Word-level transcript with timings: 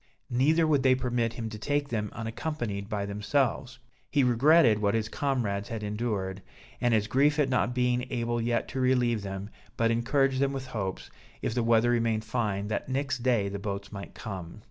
Neither 0.31 0.65
would 0.65 0.81
they 0.81 0.95
permit 0.95 1.33
him 1.33 1.47
to 1.49 1.59
take 1.59 1.89
them 1.89 2.09
unaccompanied 2.13 2.89
by 2.89 3.05
themselves; 3.05 3.77
he 4.09 4.23
regretted 4.23 4.79
what 4.79 4.95
his 4.95 5.07
comrades 5.07 5.69
had 5.69 5.83
endured, 5.83 6.41
and 6.81 6.91
his 6.95 7.05
grief 7.05 7.37
at 7.37 7.49
not 7.49 7.75
being 7.75 8.07
able 8.09 8.41
yet 8.41 8.67
to 8.69 8.79
relieve 8.79 9.21
them, 9.21 9.51
but 9.77 9.91
encouraged 9.91 10.39
them 10.39 10.53
with 10.53 10.65
hopes, 10.65 11.11
if 11.43 11.53
the 11.53 11.61
weather 11.61 11.91
remained 11.91 12.25
fine, 12.25 12.67
that 12.69 12.89
next 12.89 13.19
day 13.19 13.47
the 13.47 13.59
boats 13.59 13.91
might 13.91 14.15
come. 14.15 14.59